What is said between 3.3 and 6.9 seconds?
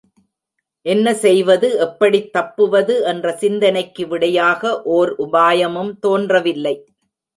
சிந்தனைக்கு விடையாக ஓர் உபாயமும் தோன்றவில்லை.